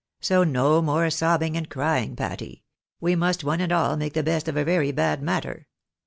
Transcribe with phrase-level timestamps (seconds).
[0.19, 2.63] So no more sobbing and crying, Patty.
[2.99, 5.67] We must one and all make the best of a very bad matter.